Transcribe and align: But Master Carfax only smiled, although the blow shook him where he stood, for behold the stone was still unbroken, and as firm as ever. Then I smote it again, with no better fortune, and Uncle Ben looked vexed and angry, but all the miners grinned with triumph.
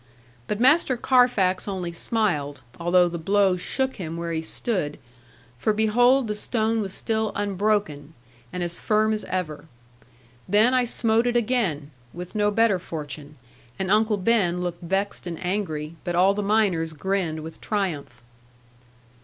But 0.47 0.59
Master 0.59 0.97
Carfax 0.97 1.67
only 1.67 1.91
smiled, 1.91 2.61
although 2.79 3.07
the 3.07 3.19
blow 3.19 3.55
shook 3.55 3.97
him 3.97 4.17
where 4.17 4.31
he 4.33 4.41
stood, 4.41 4.97
for 5.59 5.73
behold 5.73 6.25
the 6.27 6.33
stone 6.33 6.81
was 6.81 6.91
still 6.91 7.31
unbroken, 7.35 8.15
and 8.51 8.63
as 8.63 8.79
firm 8.79 9.13
as 9.13 9.25
ever. 9.25 9.65
Then 10.49 10.73
I 10.73 10.85
smote 10.85 11.27
it 11.27 11.35
again, 11.35 11.91
with 12.13 12.33
no 12.33 12.49
better 12.49 12.79
fortune, 12.79 13.35
and 13.77 13.91
Uncle 13.91 14.17
Ben 14.17 14.61
looked 14.61 14.81
vexed 14.81 15.27
and 15.27 15.39
angry, 15.45 15.93
but 16.03 16.15
all 16.15 16.33
the 16.33 16.41
miners 16.41 16.93
grinned 16.93 17.41
with 17.41 17.61
triumph. 17.61 18.23